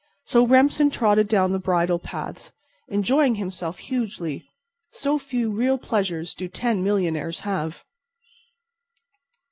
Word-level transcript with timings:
So 0.23 0.47
Remsen 0.47 0.89
trotted 0.89 1.27
down 1.27 1.51
the 1.51 1.59
bridle 1.59 1.99
paths, 1.99 2.51
enjoying 2.87 3.35
himself 3.35 3.77
hugely, 3.77 4.49
so 4.89 5.19
few 5.19 5.51
real 5.51 5.77
pleasures 5.77 6.33
do 6.33 6.47
ten 6.47 6.83
millionaires 6.83 7.41
have. 7.41 7.83